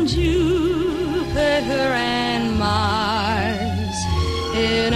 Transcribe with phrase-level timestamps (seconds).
[0.00, 3.96] and Jupiter and Mars.
[4.54, 4.94] In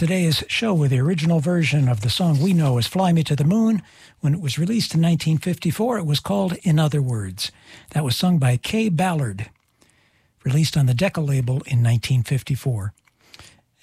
[0.00, 3.36] today's show with the original version of the song we know as Fly Me to
[3.36, 3.82] the Moon.
[4.20, 7.52] When it was released in 1954, it was called In Other Words.
[7.90, 9.50] That was sung by Kaye Ballard,
[10.42, 12.94] released on the Decca label in 1954.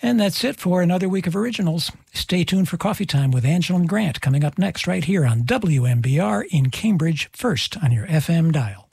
[0.02, 1.92] And that's it for another week of originals.
[2.16, 5.44] Stay tuned for Coffee Time with Angela and Grant coming up next right here on
[5.44, 8.87] WMBR in Cambridge, first on your FM dial.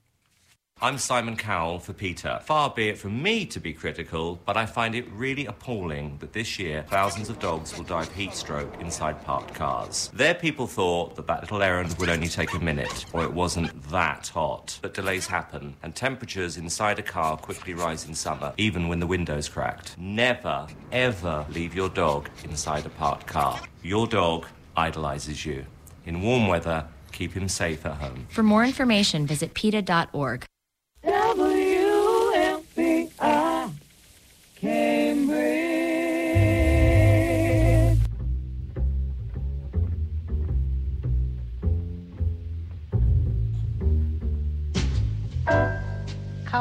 [0.85, 2.43] I'm Simon Cowell for PETA.
[2.45, 6.35] Far be it from me to be critical, but I find it really appalling that
[6.35, 10.11] this year thousands of dogs will die of heat stroke inside parked cars.
[10.13, 13.73] Their people thought that that little errand would only take a minute, or it wasn't
[13.89, 14.79] that hot.
[14.83, 19.07] But delays happen, and temperatures inside a car quickly rise in summer, even when the
[19.07, 19.97] window's cracked.
[19.97, 23.59] Never, ever leave your dog inside a parked car.
[23.83, 24.45] Your dog
[24.77, 25.65] idolizes you.
[26.05, 28.27] In warm weather, keep him safe at home.
[28.29, 30.45] For more information, visit PETA.org.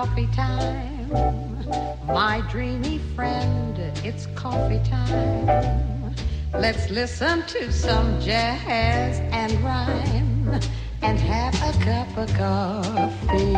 [0.04, 1.14] Coffee time,
[2.08, 6.14] my dreamy friend, it's coffee time.
[6.52, 10.60] Let's listen to some jazz and rhyme
[11.02, 13.54] and have a cup of coffee.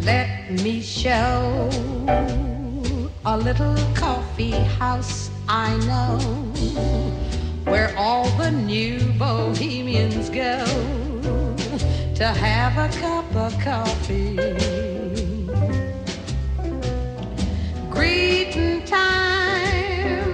[0.00, 1.68] Let me show
[3.26, 6.18] a little coffee house I know
[7.70, 11.05] where all the new bohemians go
[12.16, 14.36] to have a cup of coffee.
[17.90, 20.24] Greeting time,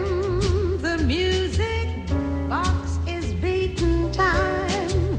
[0.81, 1.89] the music
[2.49, 5.19] box is beating time.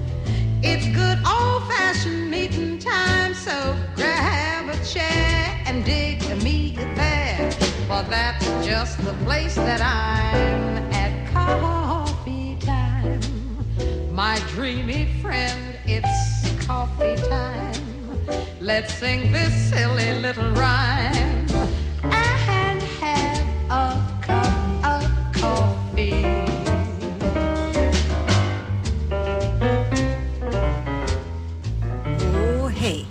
[0.64, 7.52] It's good old fashioned meeting time, so grab a chair and dig me there.
[7.90, 13.20] For that's just the place that I'm at coffee time.
[14.16, 15.63] My dreamy friend,
[16.66, 17.74] coffee time.
[18.62, 21.50] Let's sing this silly little rhyme
[22.04, 26.26] and have a cup of coffee.
[32.34, 33.06] Oh, hey.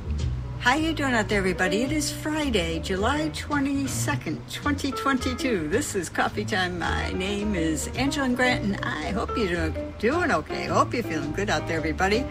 [0.61, 1.83] How you doing out there, everybody?
[1.83, 5.69] It is Friday, July 22nd, 2022.
[5.69, 6.79] This is Coffee Time.
[6.79, 10.67] My name is Angela Grant, and I hope you're doing, doing okay.
[10.67, 12.25] Hope you're feeling good out there, everybody.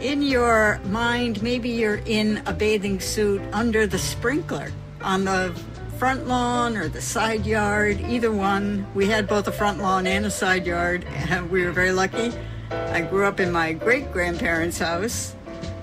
[0.00, 4.70] In your mind, maybe you're in a bathing suit under the sprinkler
[5.02, 5.52] on the
[5.98, 8.86] front lawn or the side yard, either one.
[8.94, 12.32] We had both a front lawn and a side yard, and we were very lucky.
[12.70, 15.34] I grew up in my great grandparents' house,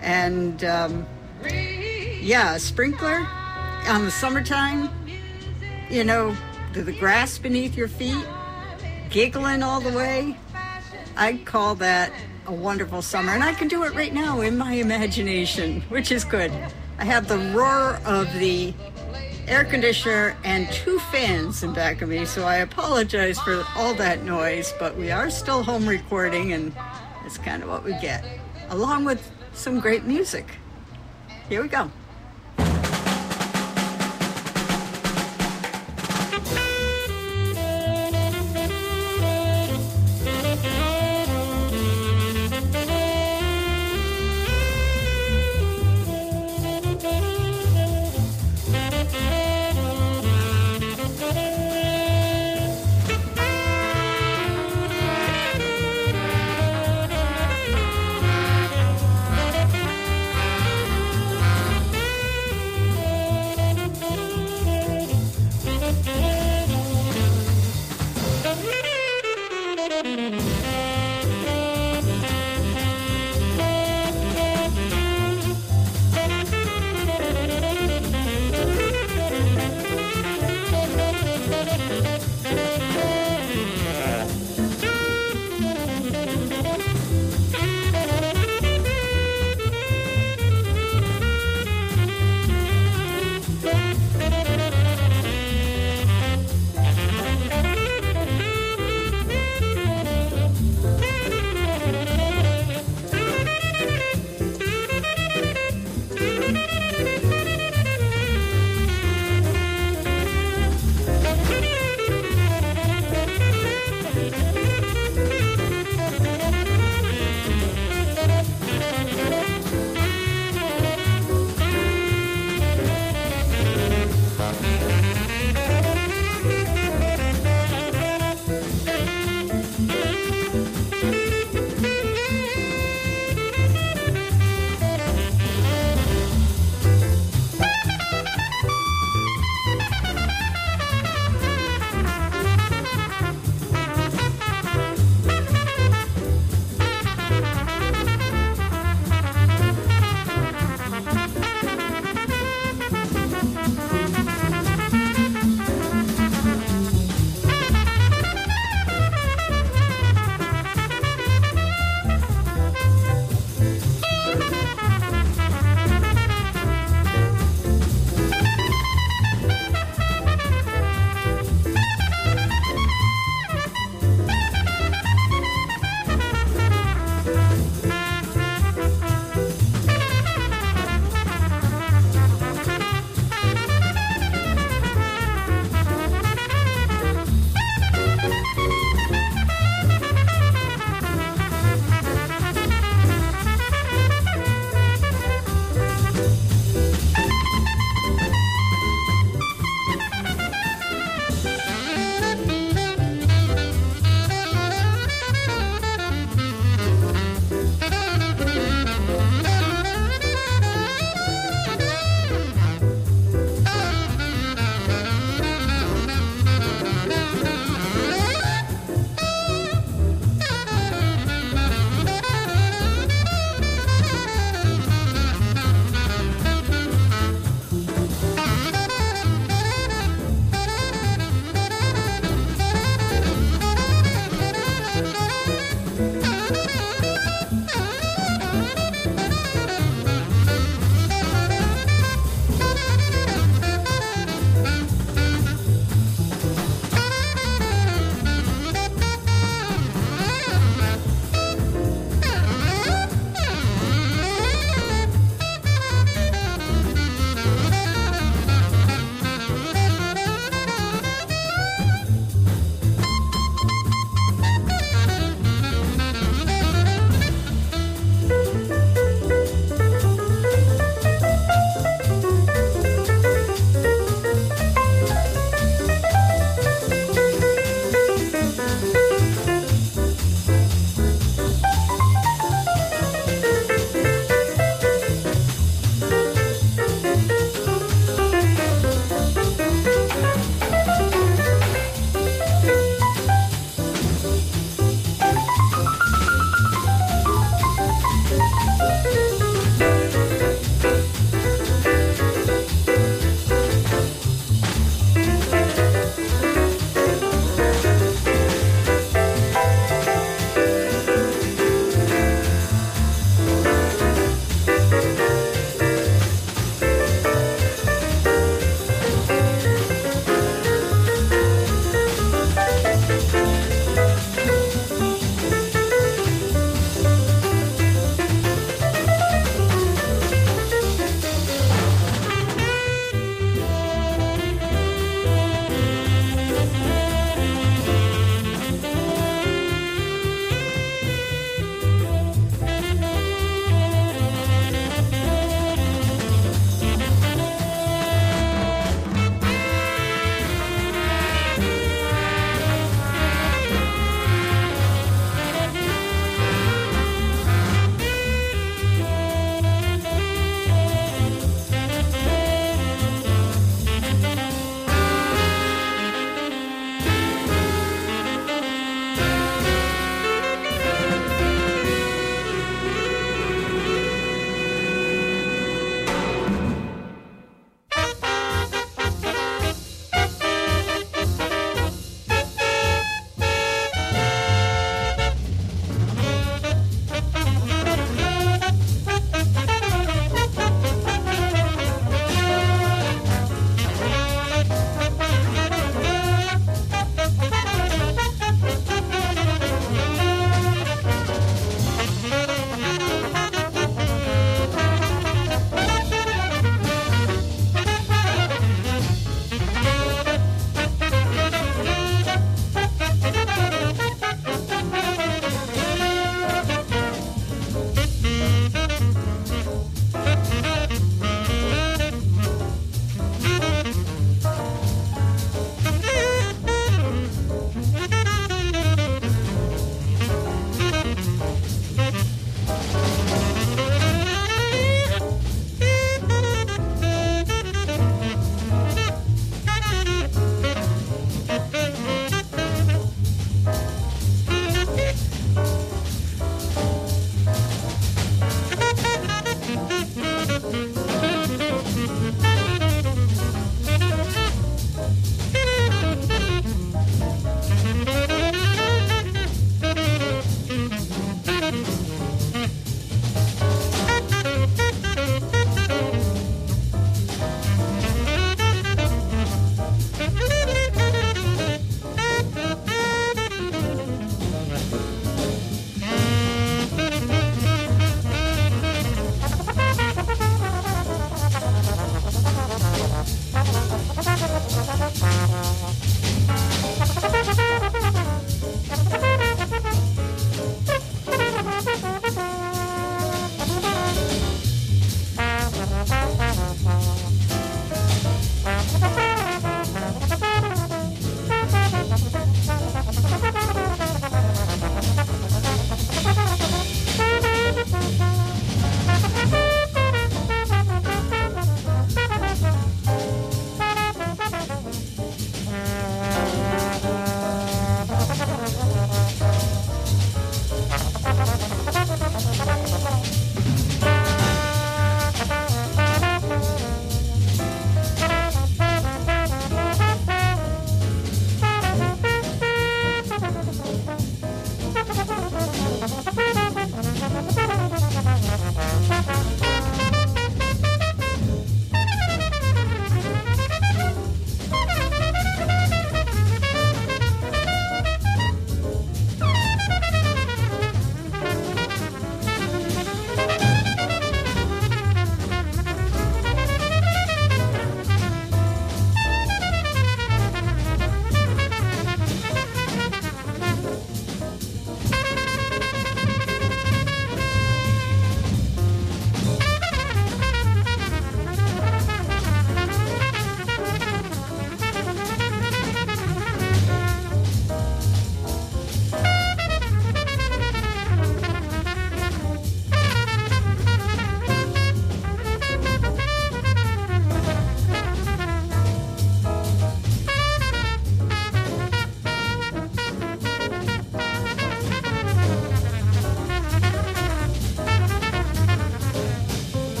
[0.00, 1.04] and um,
[1.42, 3.26] yeah, sprinkler
[3.88, 4.90] on the summertime,
[5.90, 6.36] you know,
[6.72, 8.24] the, grass beneath your feet,
[9.10, 10.36] giggling all the way.
[11.16, 12.12] I'd call that
[12.46, 16.24] a wonderful summer, and I can do it right now in my imagination, which is
[16.24, 16.52] good.
[16.98, 18.74] I have the roar of the
[19.46, 24.22] air conditioner and two fans in back of me, so I apologize for all that
[24.22, 26.72] noise, but we are still home recording, and
[27.22, 28.24] that's kind of what we get,
[28.68, 30.46] along with some great music.
[31.48, 31.90] Here we go.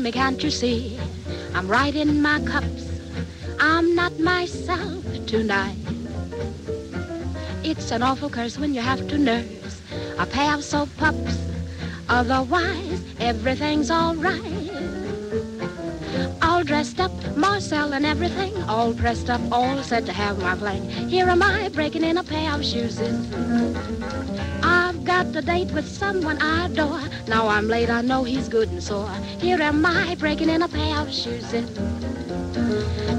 [0.00, 0.98] Me, can't you see?
[1.54, 2.86] I'm right in my cups.
[3.58, 5.76] I'm not myself tonight.
[7.62, 9.82] It's an awful curse when you have to nurse
[10.18, 11.38] a pair of soap pups.
[12.08, 14.70] Otherwise, everything's all right.
[16.42, 20.88] All dressed up, Marcel and everything, all dressed up, all set to have my fling.
[21.08, 22.98] Here am I breaking in a pair of shoes.
[25.04, 27.00] Got a date with someone I adore.
[27.26, 29.10] Now I'm late, I know he's good and sore.
[29.38, 31.50] Here am I breaking in a pair of shoes.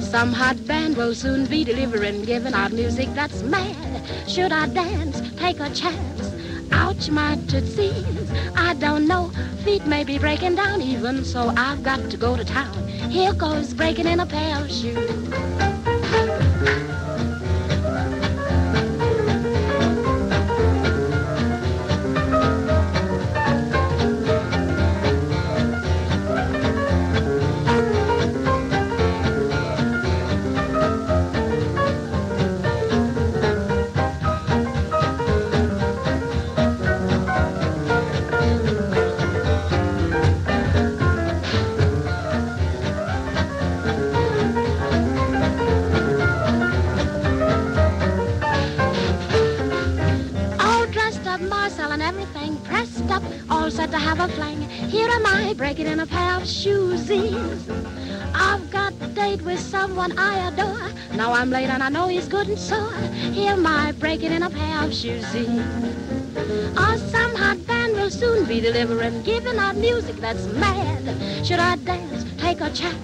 [0.06, 4.04] Some hot band will soon be delivering, giving out music that's mad.
[4.28, 6.32] Should I dance, take a chance?
[6.72, 8.32] Ouch, my tootsies.
[8.56, 9.32] I don't know,
[9.64, 12.88] feet may be breaking down even, so I've got to go to town.
[13.10, 15.71] Here goes breaking in a pair of shoes.
[56.42, 58.34] In pair shoesies.
[58.34, 60.90] I've got a date with someone I adore.
[61.16, 62.94] Now I'm late and I know he's good and sore.
[63.36, 66.74] Am I breaking in a pair of shoes shoesies.
[66.78, 71.46] Oh, some hot band will soon be delivering, giving out music that's mad.
[71.46, 72.98] Should I dance, take a chance?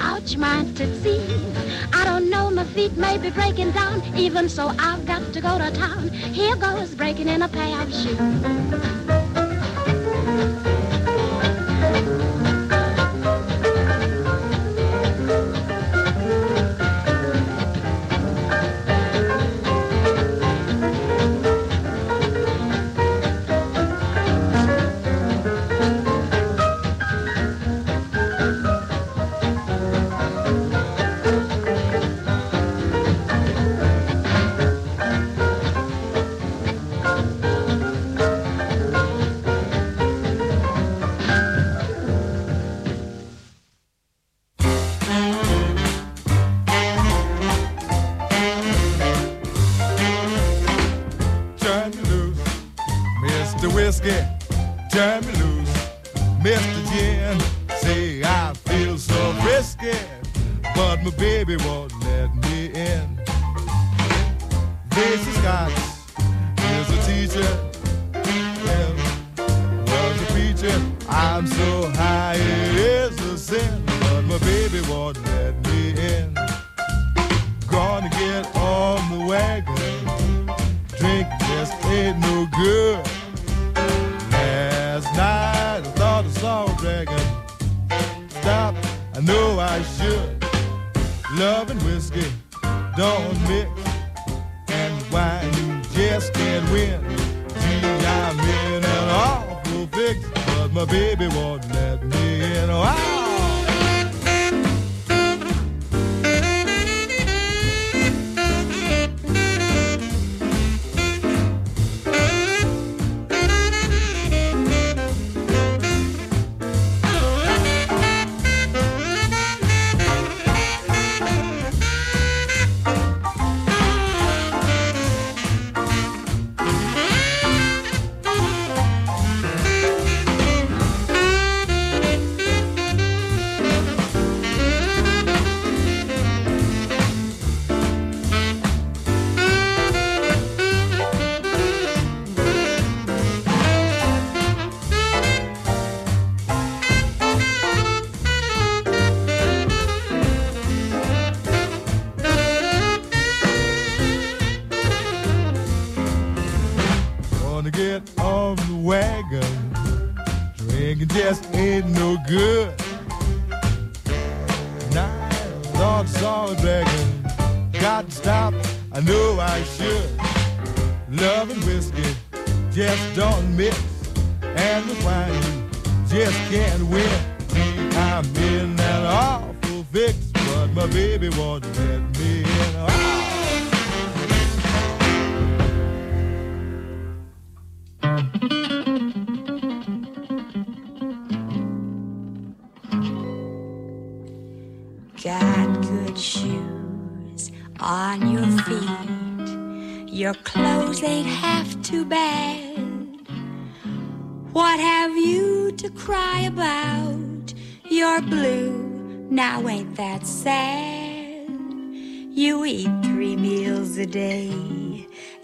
[0.00, 1.56] Ouch, my tootsies.
[1.92, 4.02] I don't know, my feet may be breaking down.
[4.16, 6.08] Even so, I've got to go to town.
[6.08, 8.99] Here goes breaking in a pair of shoes.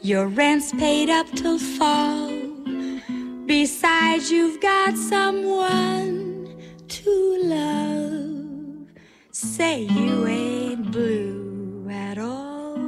[0.06, 2.30] Your rent's paid up till fall.
[3.44, 6.46] Besides, you've got someone
[6.86, 8.88] to love.
[9.32, 12.78] Say you ain't blue at all.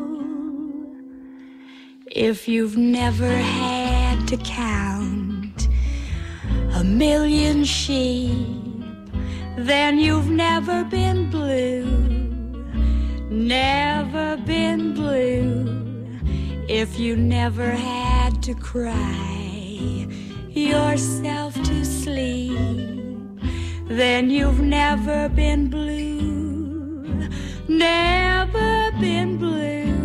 [2.07, 5.69] If you've never had to count
[6.75, 8.47] a million sheep,
[9.57, 11.85] then you've never been blue.
[13.29, 15.88] Never been blue.
[16.69, 20.07] If you never had to cry
[20.51, 22.59] yourself to sleep,
[23.87, 27.27] then you've never been blue,
[27.69, 29.98] never been blue.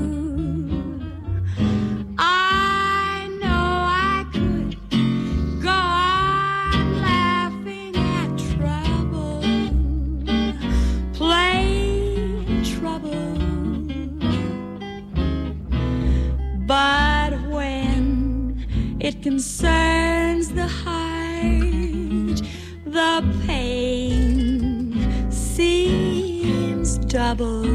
[19.04, 22.42] It concerns the heart,
[22.86, 27.66] the pain seems double.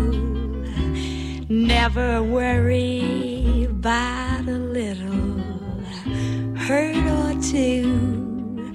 [1.51, 5.39] Never worry about a little
[6.57, 8.73] hurt or two.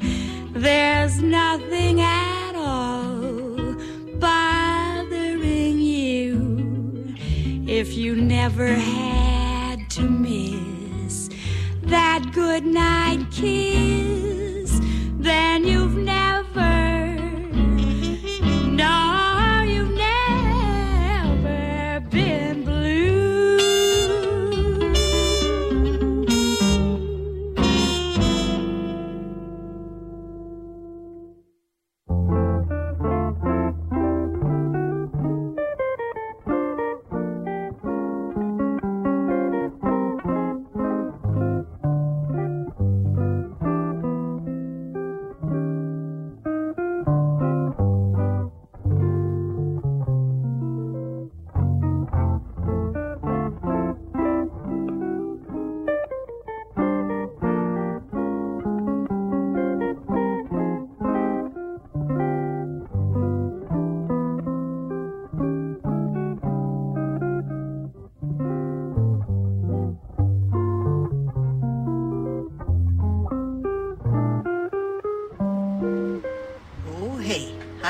[0.53, 3.75] There's nothing at all
[4.19, 7.15] bothering you
[7.67, 9.32] if you never had
[11.87, 14.79] that good night kiss,
[15.17, 17.15] then you've never,
[18.71, 19.02] no,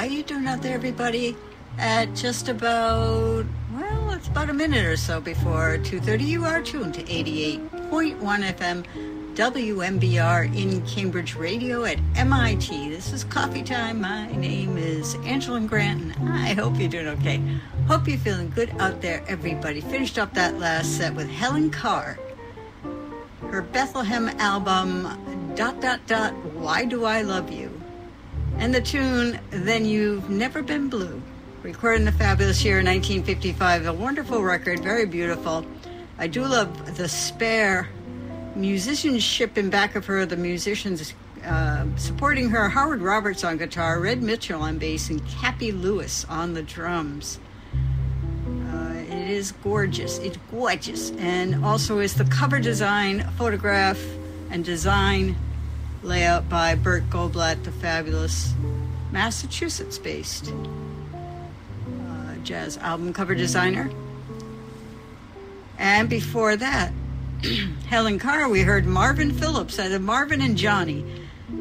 [0.03, 1.33] How you doing out there, everybody?
[1.77, 6.93] At just about, well, it's about a minute or so before 2.30, you are tuned
[6.95, 8.83] to 88.1 FM
[9.33, 12.89] WMBR in Cambridge Radio at MIT.
[12.89, 14.01] This is Coffee Time.
[14.01, 17.41] My name is Angela Grant, and I hope you're doing okay.
[17.87, 19.79] Hope you're feeling good out there, everybody.
[19.79, 22.19] Finished up that last set with Helen Carr
[23.53, 27.62] her Bethlehem album, dot, dot, dot, Why Do I Love You?
[28.57, 31.21] And the tune, Then You've Never Been Blue.
[31.63, 33.87] Recorded in the fabulous year 1955.
[33.87, 35.65] A wonderful record, very beautiful.
[36.17, 37.89] I do love the spare
[38.55, 41.13] musicianship in back of her, the musicians
[41.45, 46.53] uh, supporting her Howard Roberts on guitar, Red Mitchell on bass, and Cappy Lewis on
[46.53, 47.39] the drums.
[48.71, 50.19] Uh, it is gorgeous.
[50.19, 51.11] It's gorgeous.
[51.17, 54.01] And also is the cover design, photograph,
[54.51, 55.35] and design
[56.03, 58.53] layout by Burt Goldblatt, the fabulous
[59.11, 60.53] Massachusetts based
[61.13, 63.89] uh, jazz album cover designer.
[65.77, 66.91] And before that,
[67.87, 71.05] Helen Carr, we heard Marvin Phillips out of Marvin and Johnny.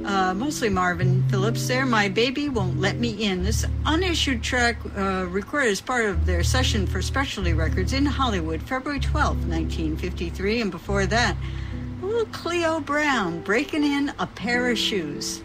[0.05, 1.87] Uh, mostly Marvin Phillips there.
[1.87, 3.44] My Baby Won't Let Me In.
[3.44, 8.62] This unissued track uh, recorded as part of their session for Specialty Records in Hollywood,
[8.62, 10.61] February 12, 1953.
[10.61, 11.37] And before that,
[12.03, 15.43] little Cleo Brown, Breaking in a Pair of Shoes.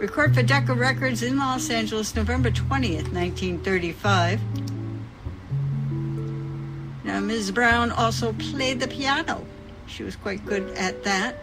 [0.00, 4.40] Record for Decca Records in Los Angeles, November 20th, 1935.
[7.04, 7.50] Now, Ms.
[7.50, 9.46] Brown also played the piano.
[9.86, 11.36] She was quite good at that.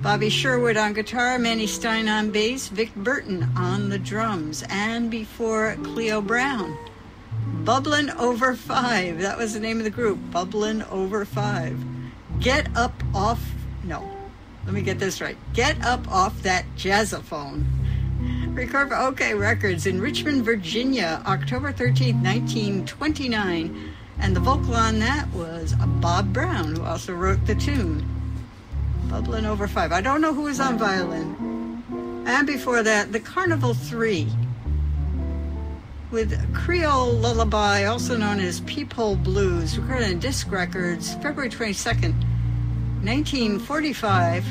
[0.00, 5.76] Bobby Sherwood on guitar, Manny Stein on bass, Vic Berton on the drums, and before
[5.82, 6.76] Cleo Brown,
[7.62, 9.20] Bubblin' Over Five.
[9.20, 11.78] That was the name of the group, Bubblin' Over Five.
[12.40, 13.53] Get up off,
[13.84, 14.08] no,
[14.64, 15.36] let me get this right.
[15.52, 17.66] Get up off that jazzophone.
[18.54, 23.94] Record for OKeh Records in Richmond, Virginia, October 13th, 1929.
[24.20, 28.08] And the vocal on that was Bob Brown, who also wrote the tune.
[29.10, 29.92] Bubbling over five.
[29.92, 32.22] I don't know who was on violin.
[32.26, 34.28] And before that, the Carnival Three
[36.14, 42.14] with Creole Lullaby, also known as Peephole Blues, recorded on Disc Records February 22nd,
[43.04, 44.44] 1945.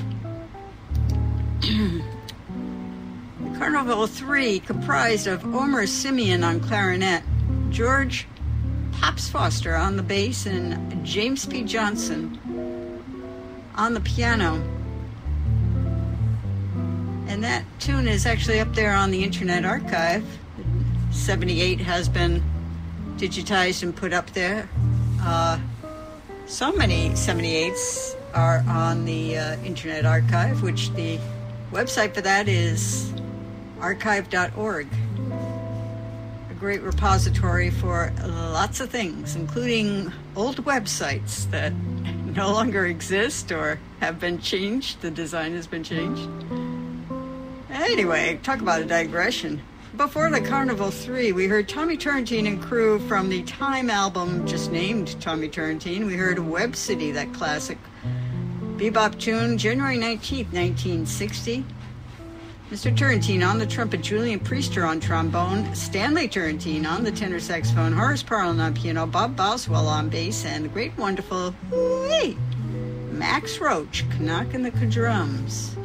[3.58, 7.24] Carnival 3 comprised of Omer Simeon on clarinet,
[7.70, 8.28] George
[8.92, 11.64] Pops Foster on the bass, and James P.
[11.64, 12.40] Johnson
[13.76, 14.56] on the piano.
[17.28, 20.26] And that tune is actually up there on the Internet Archive.
[21.12, 22.44] 78 has been
[23.18, 24.70] digitized and put up there.
[25.22, 25.58] Uh,
[26.46, 31.20] so many 78s are on the uh, Internet Archive, which the
[31.72, 33.14] website for that is
[33.80, 34.88] archive.org.
[36.50, 41.74] A great repository for lots of things, including old websites that
[42.36, 45.02] no longer exist or have been changed.
[45.02, 46.30] The design has been changed.
[47.70, 49.62] Anyway, talk about a digression.
[49.98, 54.72] Before the Carnival 3, we heard Tommy Turrentine and crew from the Time album just
[54.72, 56.08] named Tommy Turrentine.
[56.08, 57.78] We heard Web City, that classic
[58.78, 61.66] bebop tune, January 19th, 1960.
[62.72, 62.96] Mr.
[62.96, 68.24] Turrentine on the trumpet, Julian Priester on trombone, Stanley Turrentine on the tenor saxophone, Horace
[68.24, 72.36] Parlan on piano, Bob Boswell on bass, and the great wonderful wee,
[73.12, 75.76] Max Roach knocking the drums.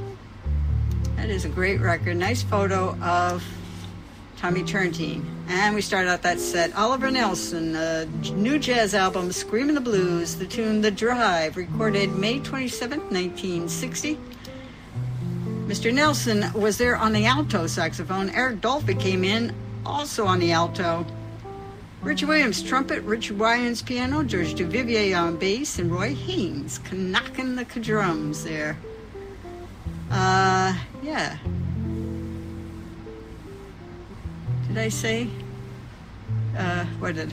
[1.17, 2.17] That is a great record.
[2.17, 3.45] Nice photo of
[4.39, 5.27] Tommy Turrentine.
[5.49, 6.73] And we started out that set.
[6.77, 12.39] Oliver Nelson, a new jazz album, Screaming the Blues, the tune The Drive, recorded May
[12.39, 14.17] 27, 1960.
[15.67, 15.93] Mr.
[15.93, 18.31] Nelson was there on the alto saxophone.
[18.31, 19.53] Eric Dolphy came in
[19.85, 21.05] also on the alto.
[22.01, 27.65] Richie Williams trumpet, Richard Wyands piano, George Duvivier on bass, and Roy Haynes knocking the
[27.65, 28.77] drums there.
[30.13, 31.39] Uh, yeah.
[34.69, 35.29] Did I say?
[36.57, 37.33] Uh, what did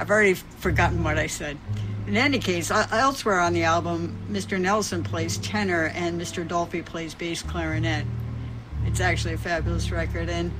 [0.00, 1.58] I've already forgotten what I said.
[2.06, 4.58] In any case, uh, elsewhere on the album, Mr.
[4.58, 6.46] Nelson plays tenor and Mr.
[6.46, 8.06] Dolphy plays bass clarinet.
[8.86, 10.50] It's actually a fabulous record, and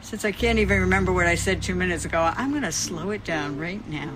[0.00, 3.10] since I can't even remember what I said two minutes ago, I'm going to slow
[3.10, 4.10] it down right now.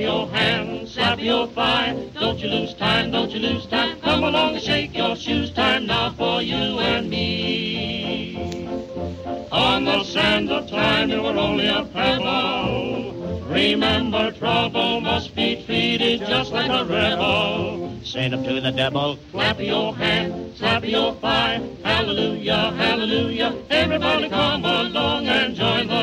[0.00, 1.94] Your hands, slap your thigh.
[2.18, 4.00] Don't you lose time, don't you lose time.
[4.00, 5.52] Come along and shake your shoes.
[5.52, 8.36] Time now for you and me.
[9.52, 13.44] On the sand of time, you were only a pebble.
[13.48, 17.98] Remember, trouble must be treated just like a rebel.
[18.02, 19.18] Send up to the devil.
[19.32, 21.60] Clap your hand, slap your thigh.
[21.82, 23.54] Hallelujah, hallelujah.
[23.68, 25.99] Everybody come along and join the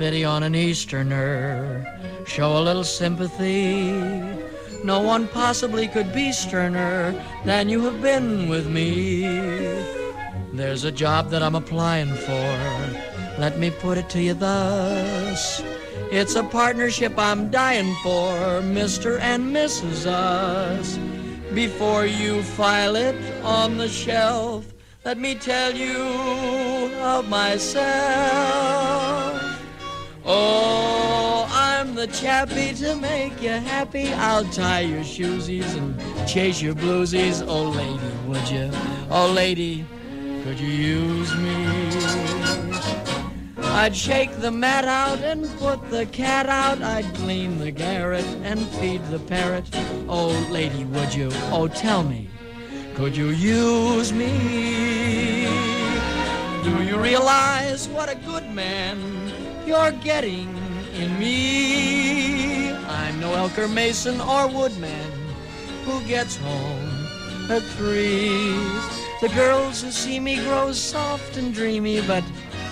[0.00, 1.84] pity on an Easterner.
[2.24, 3.92] Show a little sympathy.
[4.82, 7.12] No one possibly could be sterner
[7.44, 9.20] than you have been with me.
[10.54, 12.48] There's a job that I'm applying for.
[13.38, 15.62] Let me put it to you thus.
[16.10, 18.32] It's a partnership I'm dying for,
[18.78, 19.20] Mr.
[19.20, 20.06] and Mrs.
[20.06, 20.98] Us.
[21.52, 24.64] Before you file it on the shelf,
[25.04, 25.98] let me tell you
[27.02, 28.69] of myself.
[30.32, 34.12] Oh, I'm the chappie to make you happy.
[34.12, 37.44] I'll tie your shoesies and chase your bluesies.
[37.44, 38.70] Oh, lady, would you?
[39.10, 39.84] Oh, lady,
[40.44, 41.66] could you use me?
[43.74, 46.80] I'd shake the mat out and put the cat out.
[46.80, 49.68] I'd clean the garret and feed the parrot.
[50.08, 51.30] Oh, lady, would you?
[51.50, 52.30] Oh, tell me,
[52.94, 55.48] could you use me?
[56.62, 59.19] Do you realize what a good man
[59.70, 60.48] you're getting
[60.94, 62.72] in me?
[62.72, 65.12] I'm no Elker Mason or Woodman
[65.84, 66.90] who gets home
[67.48, 68.50] at three.
[69.20, 72.24] The girls who see me grow soft and dreamy, but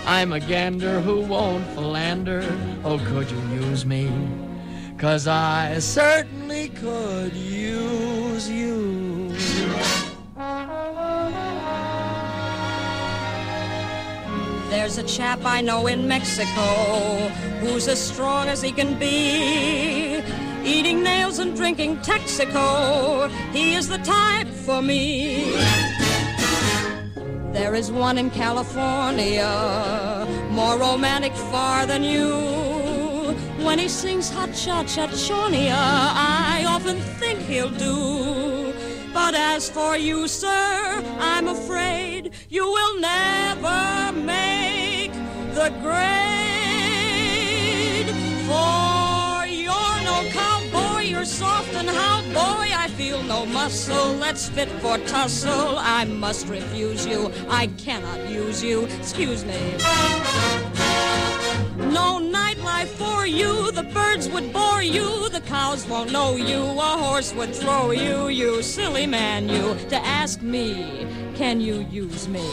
[0.07, 2.43] I'm a gander who won't philander.
[2.83, 4.11] Oh, could you use me?
[4.99, 9.37] Cause I certainly could use you.
[14.71, 17.29] There's a chap I know in Mexico
[17.61, 20.23] who's as strong as he can be.
[20.63, 25.55] Eating nails and drinking Texaco, he is the type for me.
[27.53, 29.49] There is one in California,
[30.51, 32.37] more romantic far than you.
[33.65, 38.58] When he sings Hot Cha Cha Chonia, I often think he'll do.
[39.21, 45.13] But as for you, sir, I'm afraid you will never make
[45.59, 46.09] the grade.
[48.49, 54.71] For you're no cowboy, you're soft and how, boy, I feel no muscle that's fit
[54.81, 55.79] for tussle.
[55.79, 59.61] I must refuse you, I cannot use you, excuse me.
[61.79, 66.91] No nightlife for you, the birds would bore you, the cows won't know you, a
[67.05, 71.07] horse would throw you, you silly man, you, to ask me,
[71.37, 72.47] can you use me?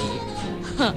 [0.78, 0.94] Huh.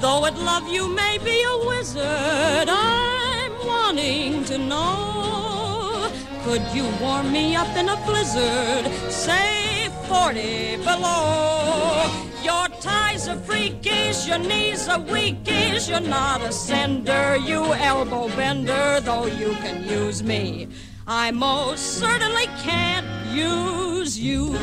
[0.00, 6.10] Though at love you may be a wizard, I'm wanting to know.
[6.44, 12.29] Could you warm me up in a blizzard, say 40 below?
[12.42, 19.00] Your ties are freakish, your knees are weakish, you're not a sender, you elbow bender,
[19.00, 20.68] though you can use me.
[21.06, 24.56] I most certainly can't use you.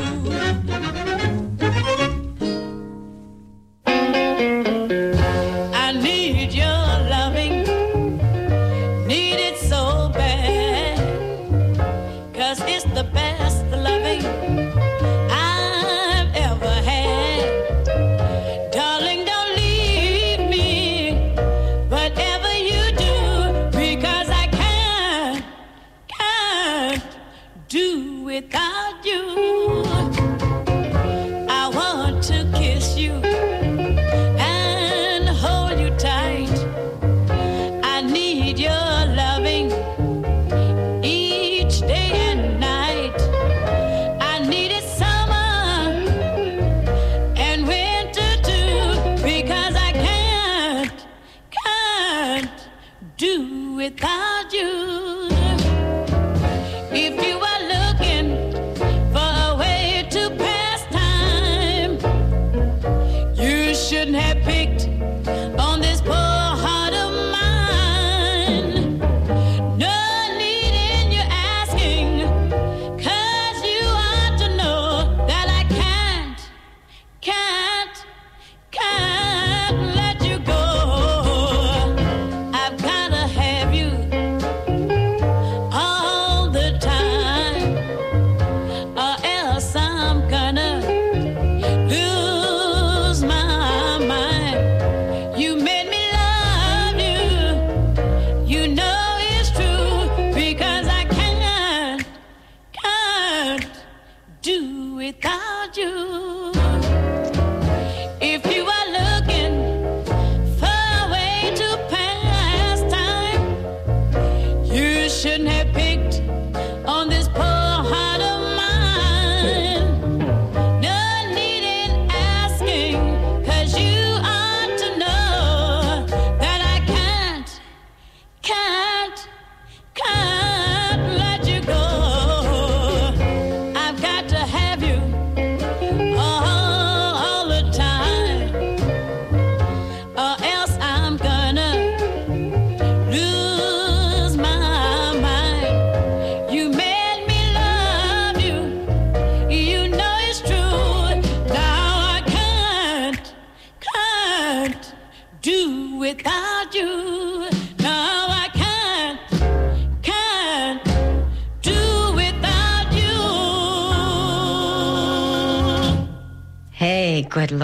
[5.86, 6.27] I need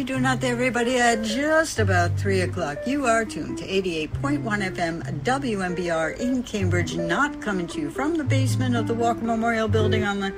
[0.00, 0.96] You doing out there, everybody?
[0.96, 7.42] At just about 3 o'clock, you are tuned to 88.1 FM WMBR in Cambridge, not
[7.42, 10.32] coming to you from the basement of the Walker Memorial Building on the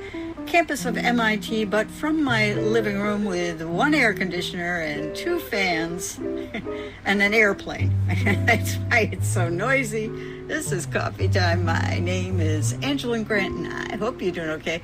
[0.47, 6.19] campus of MIT, but from my living room with one air conditioner and two fans
[7.05, 7.95] and an airplane.
[8.25, 10.09] That's why it's so noisy.
[10.49, 11.65] This is coffee time.
[11.65, 14.83] My name is Angela Grant, and I hope you're doing okay.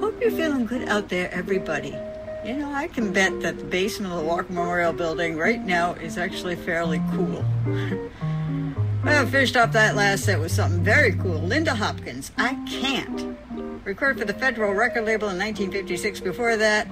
[0.00, 1.94] Hope you're feeling good out there, everybody.
[2.46, 5.94] You know, I can bet that the basement of the Walker Memorial Building right now
[5.94, 7.44] is actually fairly cool.
[9.04, 11.40] well, finished off that last set with something very cool.
[11.40, 13.36] Linda Hopkins, I Can't.
[13.84, 16.20] Recorded for the Federal Record Label in 1956.
[16.20, 16.86] Before that,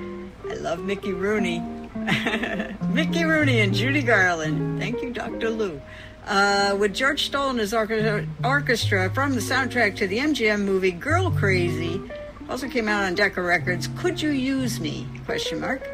[0.51, 1.61] I love Mickey Rooney.
[2.89, 4.81] Mickey Rooney and Judy Garland.
[4.81, 5.51] Thank you, Dr.
[5.51, 5.81] Lou.
[6.27, 11.31] Uh, with George Stoll and his orchestra from the soundtrack to the MGM movie Girl
[11.31, 12.01] Crazy.
[12.49, 13.89] Also came out on Decca Records.
[13.97, 15.07] Could you use me?
[15.25, 15.89] Question mark.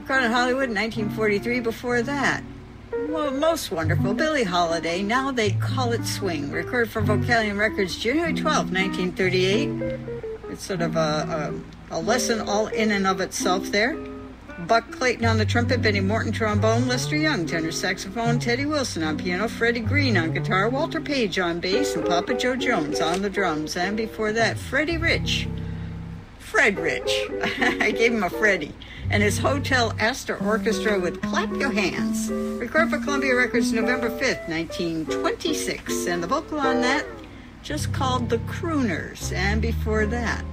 [0.00, 1.60] Recorded in Hollywood in 1943.
[1.60, 2.42] Before that,
[3.08, 5.02] well, most wonderful Billie Holiday.
[5.02, 6.50] Now they call it swing.
[6.50, 9.68] Recorded for Vocalion Records, January 12, 1938.
[10.50, 11.52] It's sort of a,
[11.90, 13.96] a, a lesson all in and of itself there.
[14.66, 19.16] Buck Clayton on the trumpet, Benny Morton trombone, Lester Young tenor saxophone, Teddy Wilson on
[19.16, 23.30] piano, Freddie Green on guitar, Walter Page on bass, and Papa Jo Jones on the
[23.30, 23.76] drums.
[23.76, 25.48] And before that, Freddie Rich.
[26.40, 27.28] Fred Rich.
[27.60, 28.74] I gave him a Freddie.
[29.10, 32.30] And his Hotel Astor Orchestra with Clap Your Hands.
[32.30, 36.06] Recorded for Columbia Records November 5th, 1926.
[36.06, 37.06] And the vocal on that
[37.62, 39.32] just called The Crooners.
[39.32, 40.44] And before that,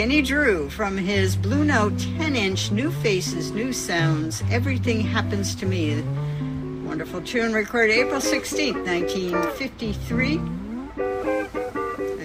[0.00, 5.66] Kenny Drew from his Blue Note 10 inch New Faces, New Sounds, Everything Happens to
[5.66, 6.00] Me.
[6.86, 10.38] Wonderful tune recorded April 16th, 1953.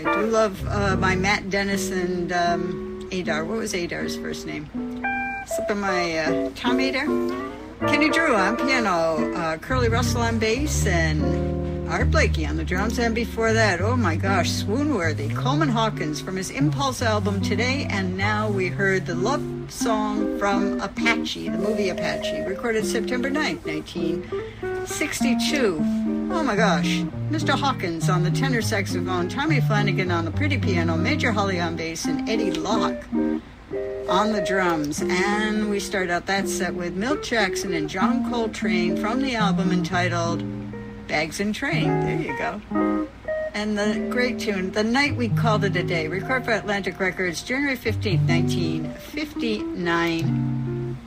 [0.05, 3.43] I do love uh, my Matt Dennis and um, Adair.
[3.43, 4.69] What was Adair's first name?
[5.45, 7.07] Slipping my uh, Tom Adair.
[7.89, 12.99] Kenny Drew on piano, uh, Curly Russell on bass, and Art Blakey on the drums.
[12.99, 18.17] And before that, oh my gosh, swoon-worthy, Coleman Hawkins from his Impulse album Today and
[18.17, 18.49] Now.
[18.49, 25.77] We heard the love song from Apache, the movie Apache, recorded September 9th, 1962.
[26.31, 27.57] Oh my gosh, Mr.
[27.57, 32.05] Hawkins on the tenor saxophone, Tommy Flanagan on the pretty piano, Major Holley on bass,
[32.05, 33.03] and Eddie Locke
[34.09, 35.01] on the drums.
[35.01, 39.71] And we start out that set with Milt Jackson and John Coltrane from the album
[39.71, 40.43] entitled
[41.07, 42.01] Bags and Train.
[42.01, 42.59] There you go.
[43.53, 47.41] And the great tune, The Night We Called It a Day, recorded for Atlantic Records,
[47.41, 50.97] January 15th, 1959.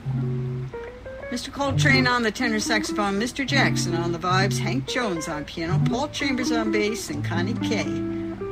[1.29, 1.53] Mr.
[1.53, 3.45] Coltrane on the tenor saxophone, Mr.
[3.45, 7.85] Jackson on the vibes, Hank Jones on piano, Paul Chambers on bass, and Connie Kay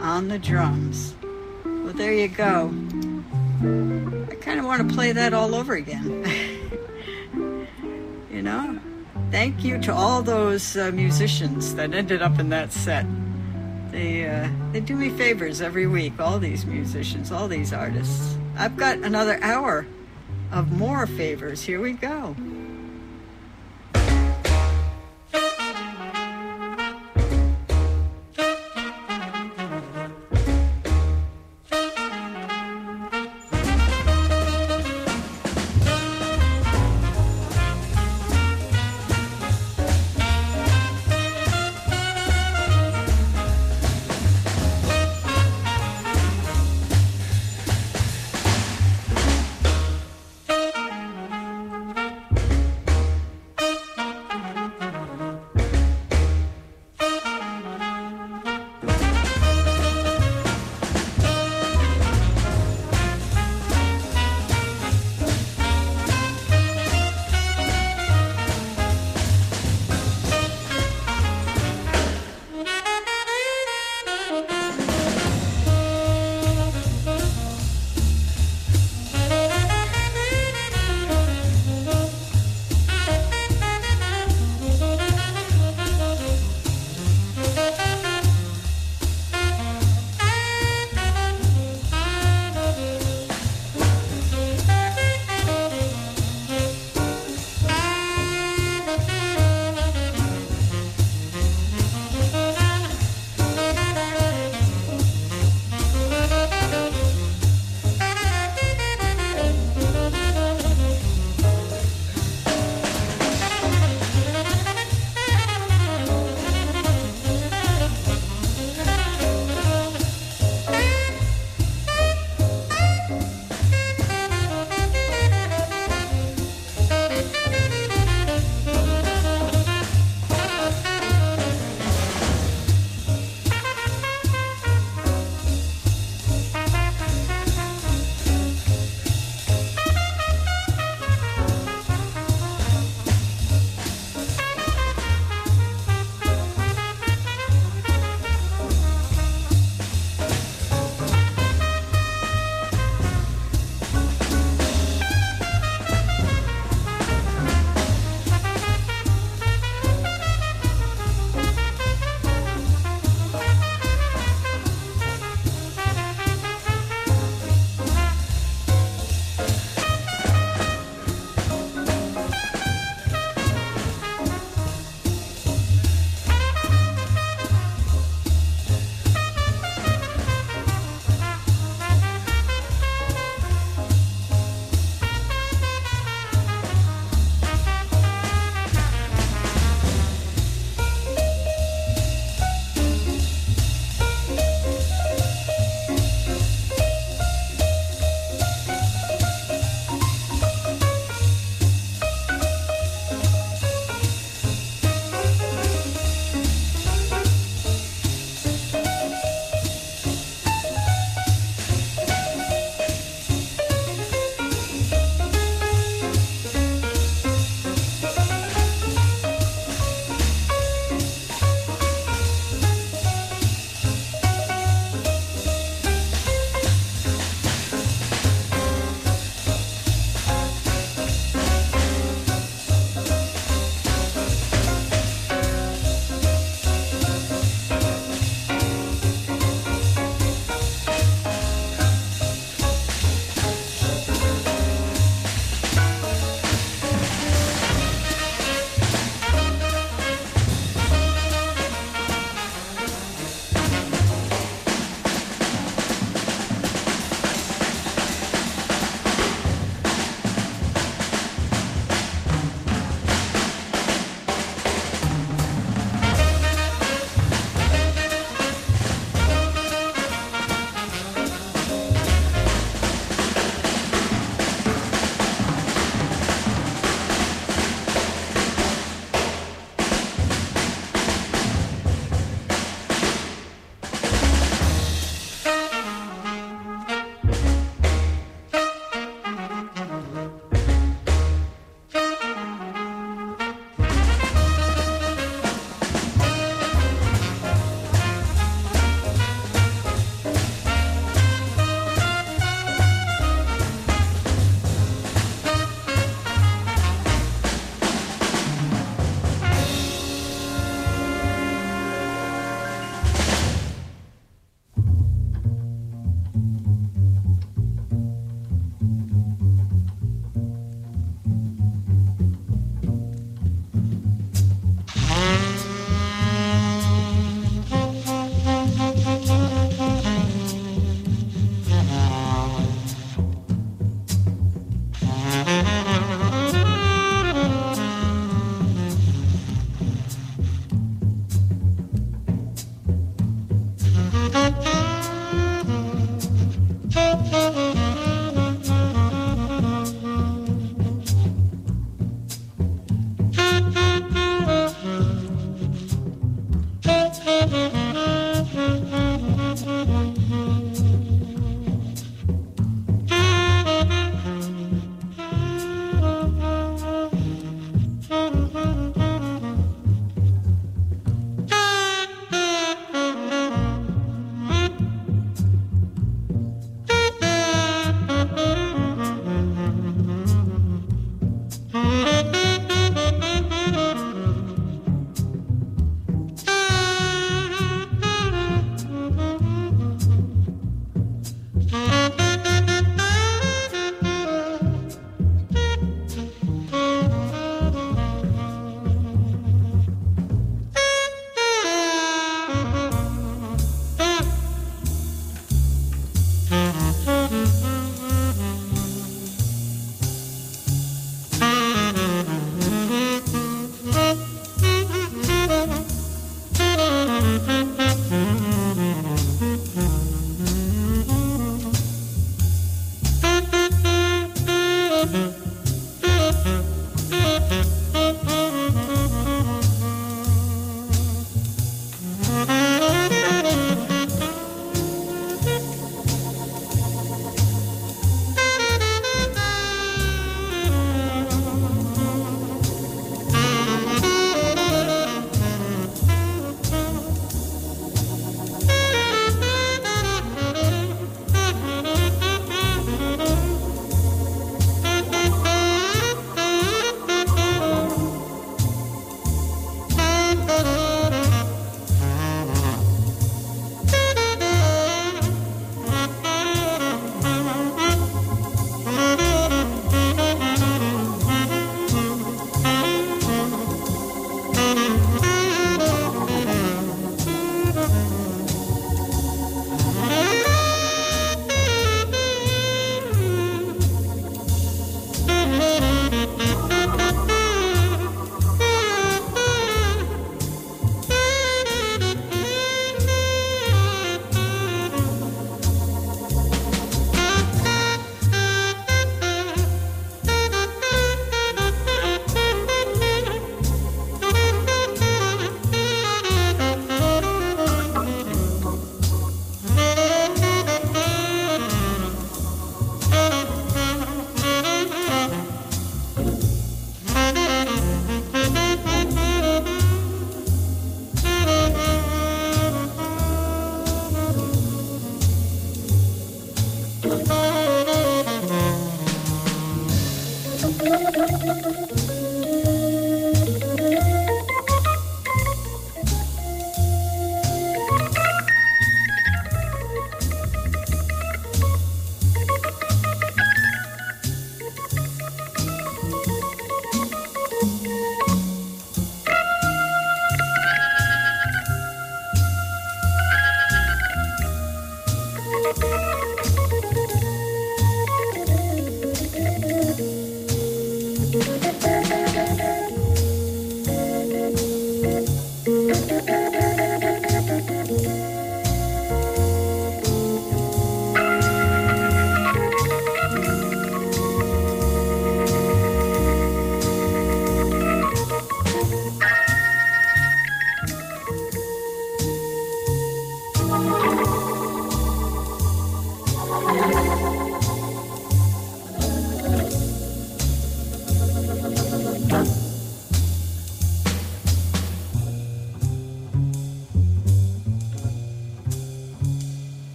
[0.00, 1.14] on the drums.
[1.64, 2.72] Well, there you go.
[4.30, 6.24] I kind of want to play that all over again.
[8.30, 8.80] you know?
[9.32, 13.06] Thank you to all those uh, musicians that ended up in that set.
[13.90, 16.20] They uh, they do me favors every week.
[16.20, 18.36] All these musicians, all these artists.
[18.58, 19.86] I've got another hour
[20.52, 21.62] of more favors.
[21.62, 22.36] Here we go.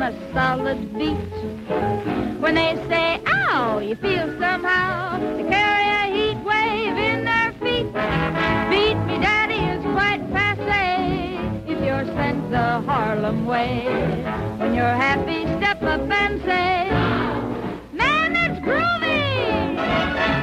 [0.00, 1.16] Down a solid beat.
[2.40, 7.86] When they say, ow, you feel somehow they carry a heat wave in their feet.
[8.70, 13.84] Beat me, daddy, is quite passe if you're sent the Harlem way.
[14.58, 16.90] When you're happy, step up and say,
[17.92, 20.39] man, that's groovy.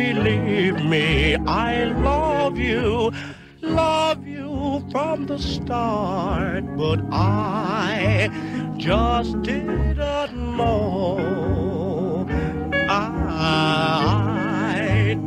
[0.00, 3.12] Believe me, I love you,
[3.60, 6.64] love you from the start.
[6.76, 8.30] But I
[8.78, 12.26] just didn't know.
[12.88, 13.14] I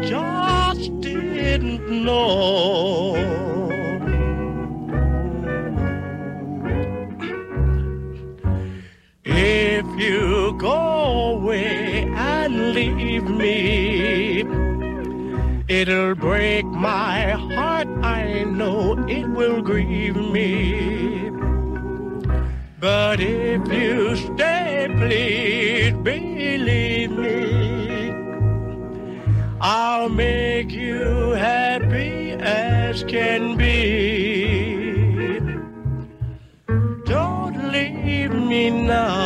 [0.01, 3.52] just didn't know.
[15.67, 17.87] It'll break my heart.
[18.03, 21.29] I know it will grieve me.
[22.79, 28.13] But if you stay, please believe me.
[29.61, 35.39] I'll make you happy as can be.
[37.05, 39.22] Don't leave me now,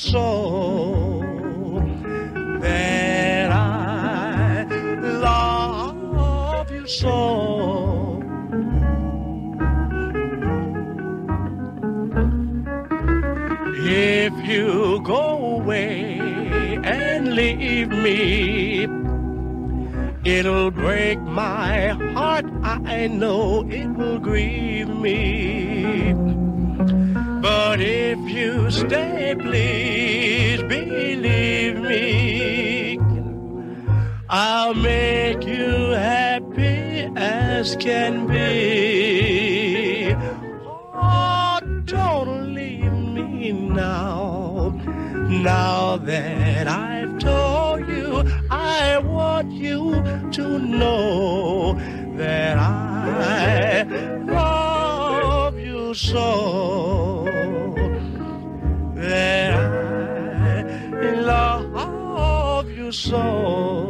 [0.00, 1.22] so.
[2.60, 4.64] That I
[5.02, 8.22] love you so.
[13.82, 16.18] If you go away
[16.82, 18.84] and leave me,
[20.24, 22.46] it'll break my heart.
[22.62, 26.29] I know it will grieve me.
[27.40, 32.98] But if you stay, please believe me.
[34.28, 40.14] I'll make you happy as can be.
[40.94, 44.78] Oh, don't leave me now.
[45.28, 50.02] Now that I've told you, I want you
[50.32, 51.74] to know
[52.16, 53.84] that I
[54.26, 57.19] love you so.
[59.10, 59.54] That
[61.02, 63.89] I love you so.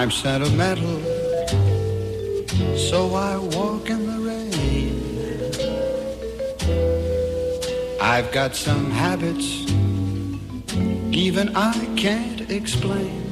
[0.00, 1.00] I'm sentimental,
[2.76, 4.94] so I walk in the rain.
[8.00, 9.66] I've got some habits
[11.10, 13.24] even I can't explain.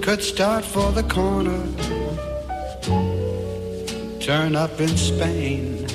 [0.00, 1.62] Could start for the corner,
[4.20, 5.86] turn up in Spain.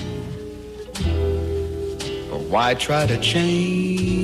[2.29, 4.16] But why try to change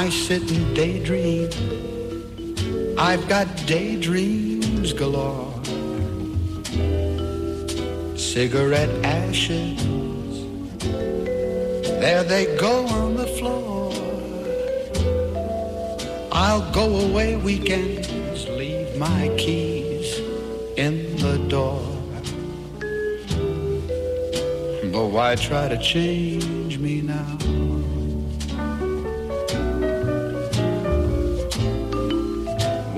[0.00, 1.50] I sit and daydream.
[2.96, 5.52] I've got daydreams galore.
[8.16, 9.78] Cigarette ashes,
[12.00, 13.92] there they go on the floor.
[16.32, 20.18] I'll go away weekends, leave my keys
[20.78, 21.84] in the door.
[24.92, 26.59] But why try to change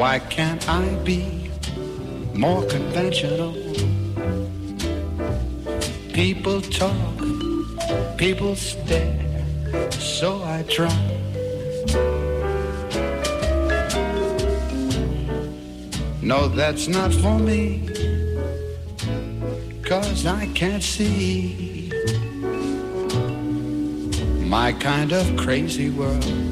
[0.02, 1.48] Why can't I be
[2.34, 3.52] more conventional?
[6.12, 7.18] People talk,
[8.18, 9.44] people stare,
[9.92, 10.90] so I try.
[16.20, 17.88] No, that's not for me,
[19.84, 21.92] cause I can't see
[24.40, 26.51] my kind of crazy world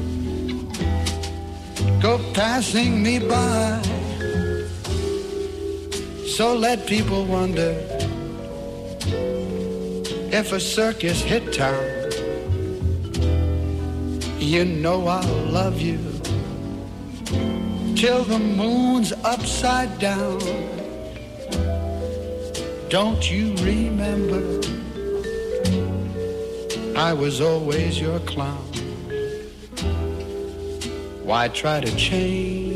[2.01, 3.79] go passing me by.
[6.25, 7.75] So let people wonder
[10.31, 11.85] if a circus hit town.
[14.39, 15.99] You know I'll love you
[17.95, 20.39] till the moon's upside down.
[22.89, 24.41] Don't you remember?
[26.97, 28.70] I was always your clown.
[31.31, 32.70] Why try to change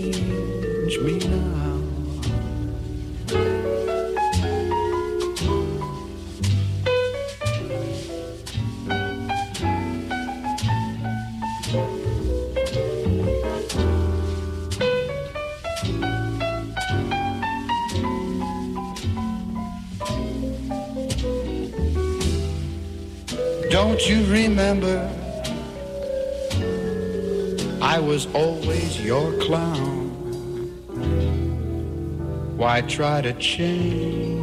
[29.05, 30.09] your clown.
[32.57, 34.34] Why try to change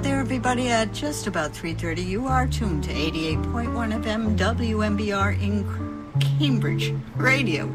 [0.00, 0.68] out there, everybody?
[0.68, 7.70] At just about 3.30, you are tuned to 88.1 FM WMBR in Cambridge Radio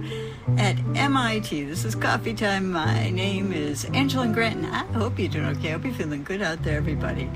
[0.58, 1.66] at MIT.
[1.66, 2.72] This is Coffee Time.
[2.72, 4.66] My name is Angela Granton.
[4.66, 5.70] I hope you're doing okay.
[5.70, 7.30] I hope you're feeling good out there, everybody.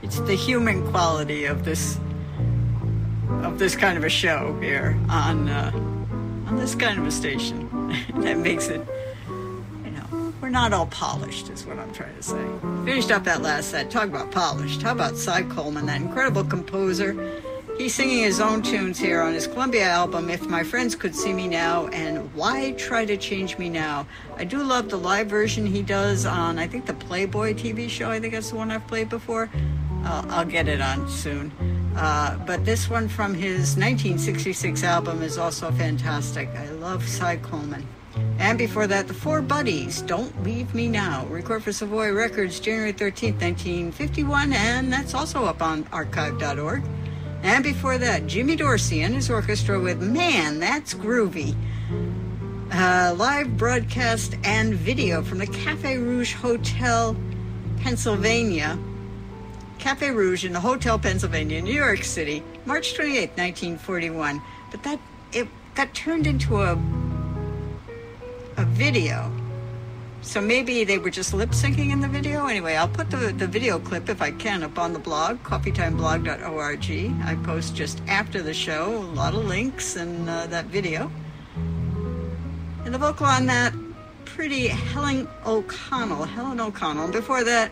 [0.00, 1.98] It's the human quality of this
[3.42, 5.72] of this kind of a show here on uh,
[6.46, 7.68] on this kind of a station
[8.18, 8.86] that makes it
[10.50, 12.44] not all polished, is what I'm trying to say.
[12.84, 13.90] Finished up that last set.
[13.90, 14.82] Talk about polished.
[14.82, 17.40] How about Cy Coleman, that incredible composer?
[17.78, 21.32] He's singing his own tunes here on his Columbia album, If My Friends Could See
[21.32, 24.06] Me Now, and Why Try to Change Me Now?
[24.36, 28.10] I do love the live version he does on, I think, the Playboy TV show.
[28.10, 29.48] I think that's the one I've played before.
[30.04, 31.52] Uh, I'll get it on soon.
[31.96, 36.48] Uh, but this one from his 1966 album is also fantastic.
[36.50, 37.86] I love Cy Coleman.
[38.40, 42.94] And before that, the Four Buddies, Don't Leave Me Now, record for Savoy Records, January
[42.94, 46.82] 13th, 1951, and that's also up on archive.org.
[47.42, 51.54] And before that, Jimmy Dorsey and his orchestra with Man, That's Groovy.
[52.72, 57.14] Uh, live broadcast and video from the Cafe Rouge Hotel,
[57.82, 58.78] Pennsylvania.
[59.78, 64.40] Cafe Rouge in the Hotel Pennsylvania, New York City, March 28th, 1941.
[64.70, 64.98] But that
[65.32, 66.76] it got turned into a
[68.56, 69.30] a video.
[70.22, 72.46] So maybe they were just lip syncing in the video.
[72.46, 76.90] Anyway, I'll put the, the video clip if I can up on the blog, coffeetimeblog.org.
[77.24, 81.10] I post just after the show a lot of links and uh, that video.
[82.84, 83.72] And the vocal on that,
[84.24, 86.24] pretty Helen O'Connell.
[86.24, 87.04] Helen O'Connell.
[87.04, 87.70] And before that,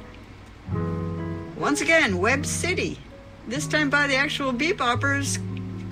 [1.57, 2.99] once again, Webb City.
[3.47, 5.39] This time by the actual beboppers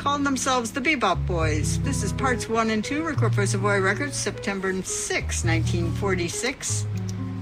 [0.06, 1.80] calling themselves the Bebop Boys.
[1.80, 6.86] This is parts one and two, record for Savoy Records, September 6, 1946.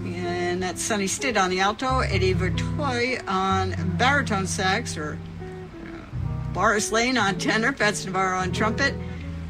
[0.06, 6.90] And that's Sonny Stitt on the alto, Eddie Vertoy on baritone sax, or uh, Morris
[6.90, 8.94] Lane on tenor, Fats Navarro on trumpet,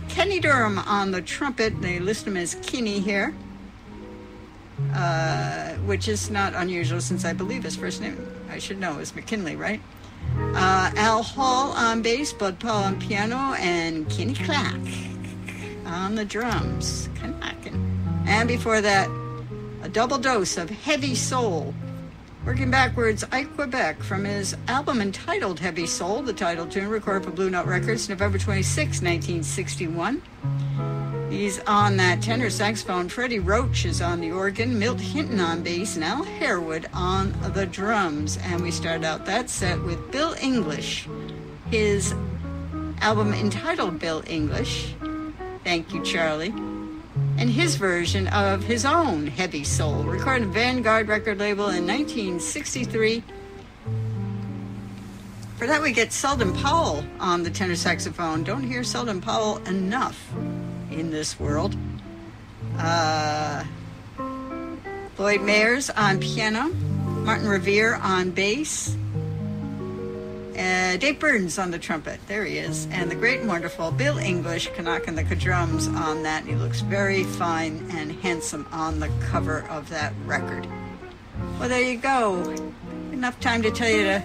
[0.09, 1.81] Kenny Dorham on the trumpet.
[1.81, 3.33] They list him as Kenny here,
[4.93, 9.15] uh, which is not unusual since I believe his first name, I should know, is
[9.15, 9.81] McKinley, right?
[10.37, 14.75] Uh, Al Hall on bass, Bud Powell on piano, and Kenny Clarke
[15.87, 17.09] on the drums.
[18.27, 19.09] And before that,
[19.83, 21.75] a double dose of heavy soul.
[22.47, 27.31] Working backwards, Ike Quebec from his album entitled Heavy Soul, the title tune recorded for
[27.31, 30.21] Blue Note Records November 26, 1961.
[31.35, 33.09] He's on that tenor saxophone.
[33.09, 37.67] Freddie Roach is on the organ, Milt Hinton on bass, and Al Harewood on the
[37.67, 38.39] drums.
[38.45, 41.09] And we start out that set with Bill English,
[41.73, 42.15] his
[43.01, 44.95] album entitled Bill English.
[45.65, 46.55] Thank you, Charlie.
[47.37, 53.25] And his version of his own Heavy Soul, recorded Vanguard record label in 1963.
[55.57, 58.45] For that, we get Seldon Powell on the tenor saxophone.
[58.45, 60.33] Don't hear Seldon Powell enough
[60.95, 61.77] in this world.
[62.79, 63.65] Uh,
[65.19, 66.69] Lloyd Mayers on piano,
[67.25, 68.97] Martin Rivera on bass,
[70.59, 72.21] uh, Dave Burns on the trumpet.
[72.29, 72.87] There he is.
[72.91, 76.45] And the great and wonderful Bill English knocking the drums on that.
[76.47, 80.67] He looks very fine and handsome on the cover of that record.
[81.59, 82.55] Well, there you go.
[83.13, 84.23] Enough time to tell you to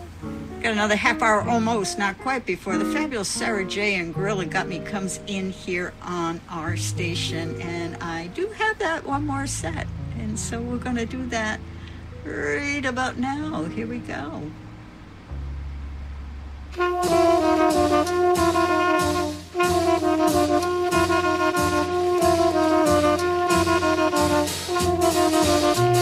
[0.61, 3.95] got another half hour almost, not quite, before the fabulous Sarah J.
[3.95, 7.61] and Gorilla Got Me comes in here on our station.
[7.61, 9.87] And I do have that one more set.
[10.17, 11.61] And so we're going to do that
[12.25, 13.63] right about now.
[13.65, 14.51] Here we go.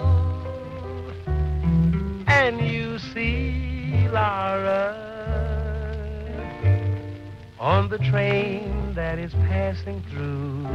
[2.27, 5.07] And you see Laura
[7.59, 10.65] on the train that is passing through.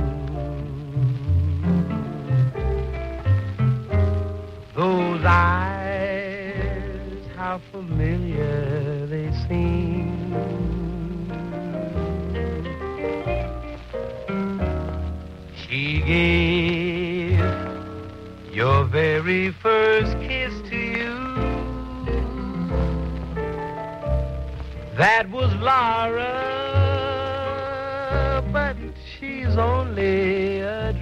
[4.74, 6.12] Those eyes,
[7.36, 10.01] how familiar they seem
[16.06, 17.38] gave
[18.52, 21.12] your very first kiss to you.
[24.96, 26.28] That was Laura,
[28.52, 28.76] but
[29.18, 30.92] she's only a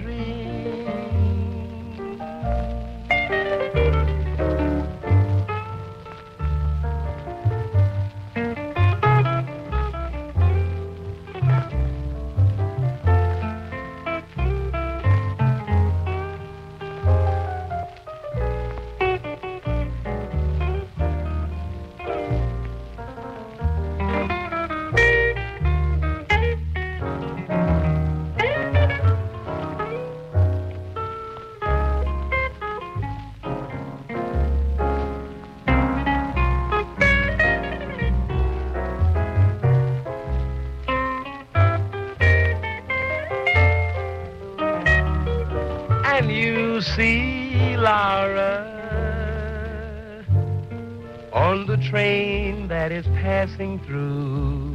[52.91, 54.70] Is passing through.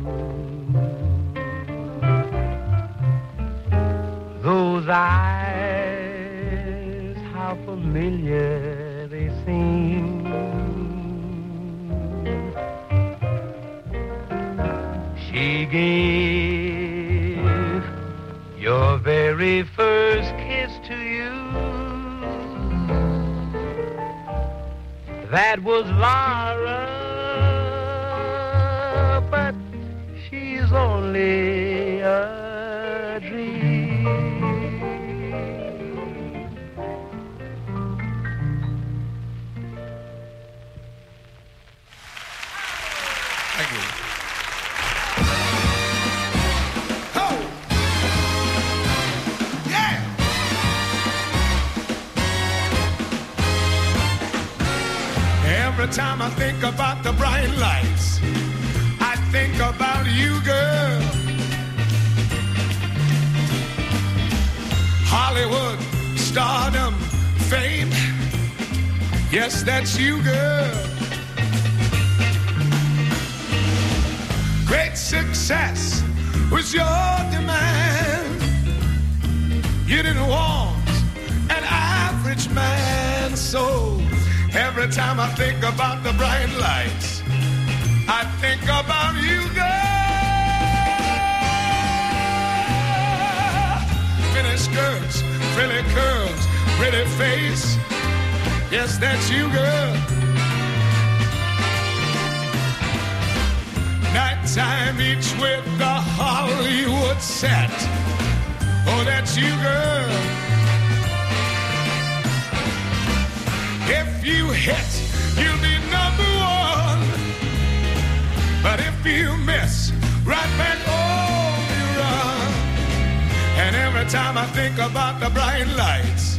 [125.06, 126.38] about the bright lights.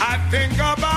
[0.00, 0.87] I think about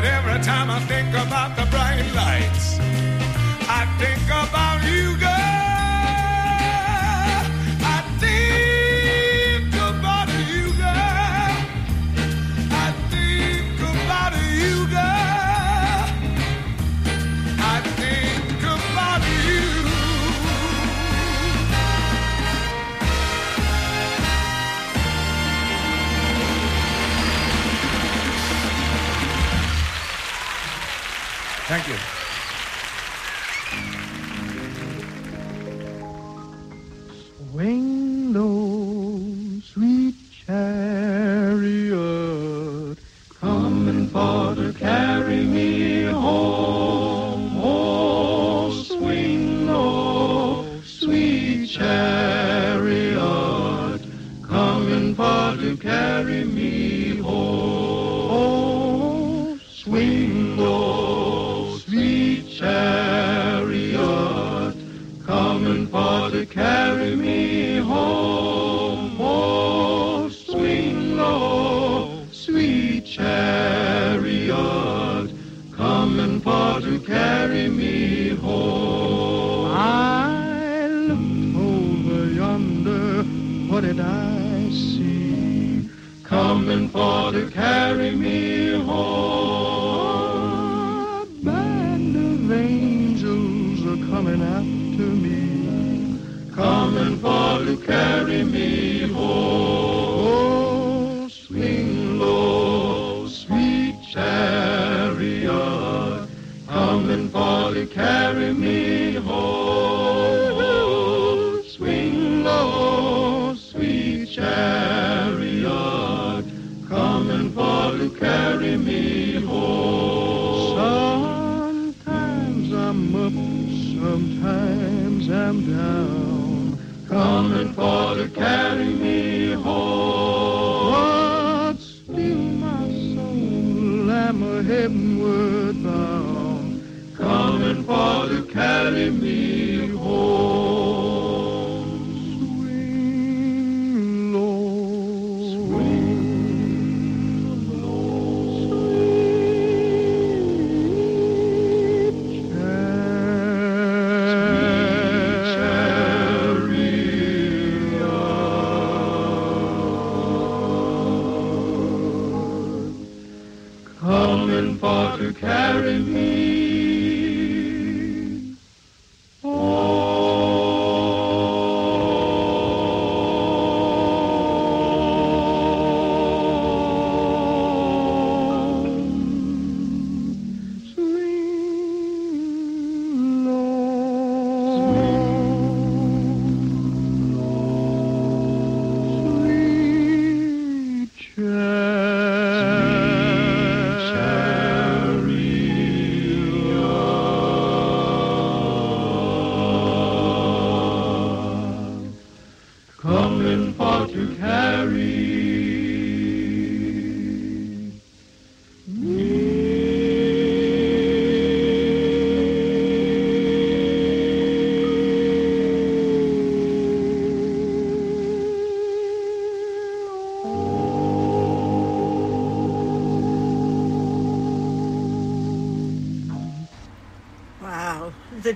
[0.00, 2.59] Cause every time I think about the bright lights,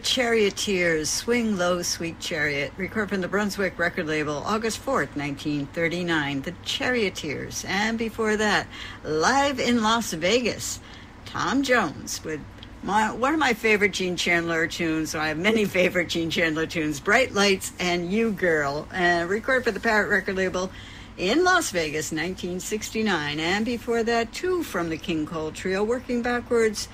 [0.04, 6.42] Charioteers, Swing Low, Sweet Chariot, recorded from the Brunswick record label, August 4th, 1939.
[6.42, 7.64] The Charioteers.
[7.66, 8.66] And before that,
[9.02, 10.78] live in Las Vegas,
[11.24, 12.40] Tom Jones with
[12.82, 15.10] my, one of my favorite Gene Chandler tunes.
[15.10, 19.64] So I have many favorite Gene Chandler tunes, Bright Lights and You Girl, uh, recorded
[19.64, 20.70] for the Parrot record label
[21.16, 23.40] in Las Vegas, 1969.
[23.40, 26.88] And before that, two from the King Cole Trio, working backwards.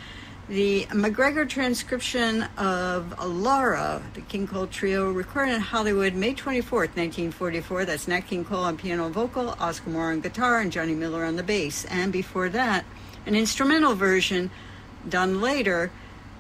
[0.51, 7.85] The MacGregor transcription of Laura, the King Cole Trio, recorded in Hollywood May 24th, 1944.
[7.85, 11.25] That's Nat King Cole on piano and vocal, Oscar Moore on guitar, and Johnny Miller
[11.25, 11.85] on the bass.
[11.85, 12.85] And before that,
[13.27, 14.51] an instrumental version
[15.09, 15.93] done later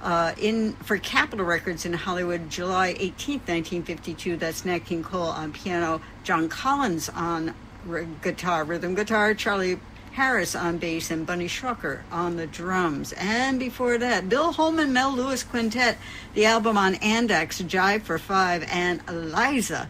[0.02, 4.36] uh, in for Capitol Records in Hollywood, July 18th, 1952.
[4.38, 7.54] That's Nat King Cole on piano, John Collins on
[7.88, 9.78] r- guitar, rhythm guitar, Charlie
[10.12, 13.12] Harris on bass and Bunny Shawker on the drums.
[13.16, 15.98] And before that, Bill Holman, Mel Lewis Quintet,
[16.34, 19.88] the album on Andex, Jive for Five, and Eliza.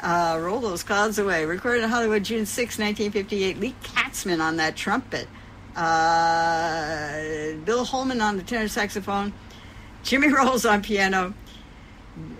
[0.00, 1.44] Uh, roll those clouds away.
[1.44, 3.58] Recorded in Hollywood June 6, 1958.
[3.60, 5.28] Lee Katzman on that trumpet.
[5.76, 9.32] Uh, Bill Holman on the tenor saxophone.
[10.02, 11.34] Jimmy Rowles on piano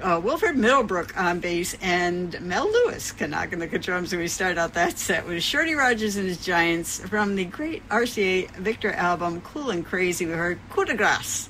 [0.03, 4.13] uh, Wilfred Middlebrook on bass and Mel Lewis Canuck in the drums.
[4.13, 7.89] And we started out that set with Shorty Rogers and his Giants from the great
[7.89, 10.27] RCA Victor album Cool and Crazy.
[10.27, 11.49] We heard Coup de Grace.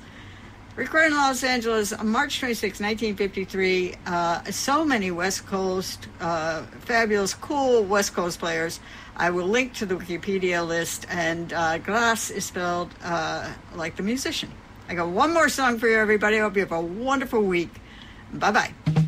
[0.77, 3.95] Recorded in Los Angeles March 26, 1953.
[4.07, 8.79] Uh, so many West Coast, uh, fabulous, cool West Coast players.
[9.17, 11.81] I will link to the Wikipedia list, and uh,
[12.33, 14.53] is spelled uh, like the musician.
[14.89, 16.37] I got one more song for you, everybody.
[16.37, 17.71] I hope you have a wonderful week.
[18.33, 19.08] Bye bye.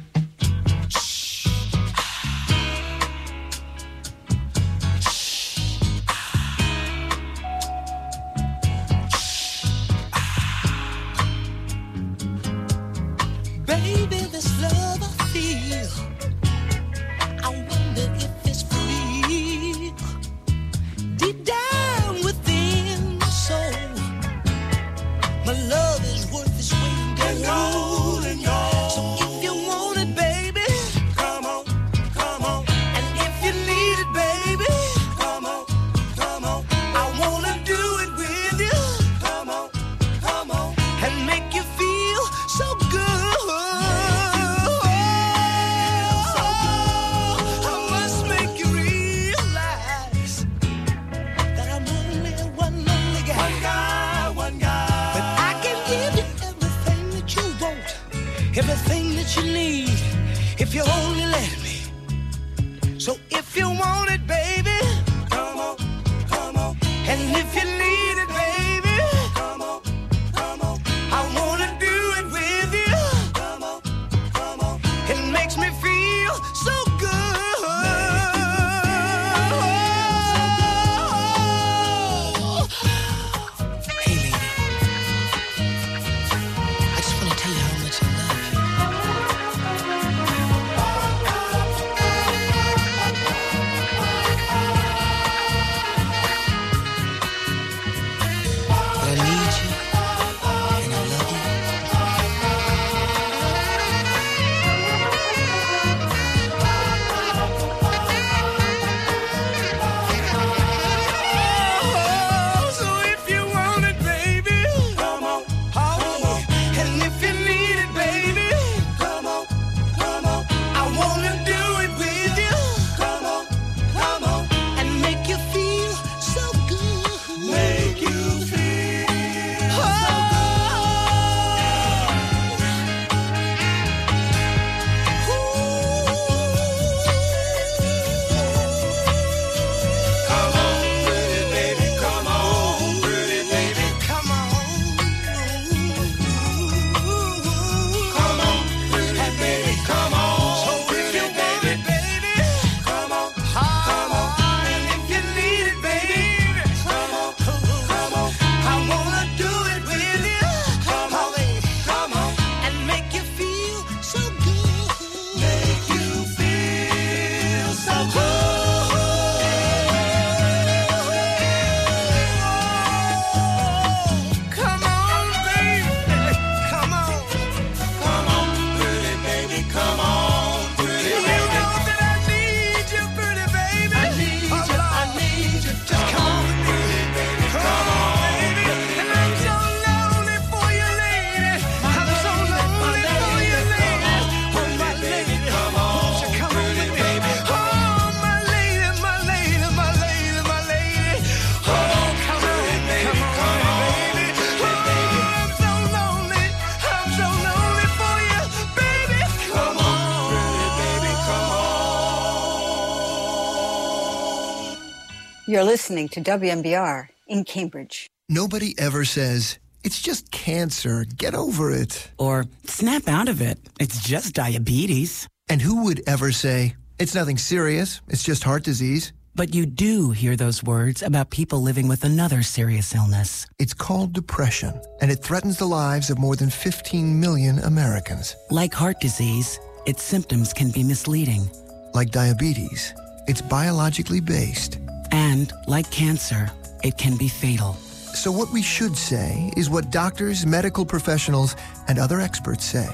[215.50, 218.06] You're listening to WMBR in Cambridge.
[218.28, 222.08] Nobody ever says, it's just cancer, get over it.
[222.18, 225.26] Or snap out of it, it's just diabetes.
[225.48, 229.12] And who would ever say, it's nothing serious, it's just heart disease?
[229.34, 233.48] But you do hear those words about people living with another serious illness.
[233.58, 238.36] It's called depression, and it threatens the lives of more than 15 million Americans.
[238.50, 241.50] Like heart disease, its symptoms can be misleading.
[241.92, 242.94] Like diabetes,
[243.26, 244.78] it's biologically based
[245.12, 246.50] and, like cancer,
[246.82, 247.74] it can be fatal.
[248.14, 251.56] So, what we should say is what doctors, medical professionals,
[251.88, 252.88] and other experts say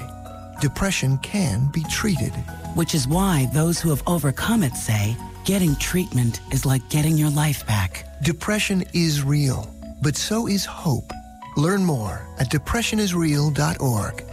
[0.61, 2.33] depression can be treated.
[2.75, 5.15] Which is why those who have overcome it say
[5.45, 8.05] getting treatment is like getting your life back.
[8.23, 11.11] Depression is real, but so is hope.
[11.55, 14.23] Learn more at depressionisreal.org.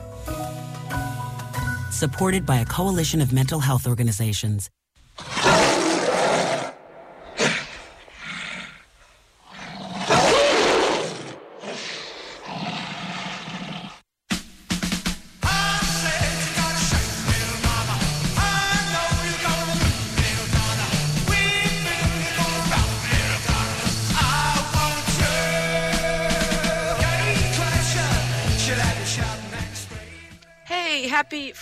[1.93, 4.69] Supported by a coalition of mental health organizations.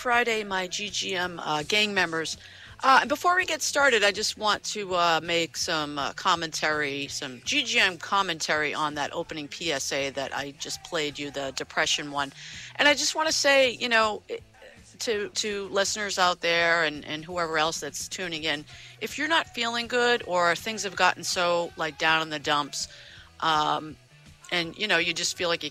[0.03, 2.37] Friday, my GGM uh, gang members.
[2.83, 7.39] Uh, before we get started, I just want to uh, make some uh, commentary, some
[7.43, 12.33] GGM commentary on that opening PSA that I just played you, the depression one.
[12.75, 14.23] And I just want to say, you know,
[14.99, 18.65] to to listeners out there and, and whoever else that's tuning in,
[19.01, 22.89] if you're not feeling good or things have gotten so like down in the dumps,
[23.39, 23.95] um,
[24.51, 25.61] and you know you just feel like you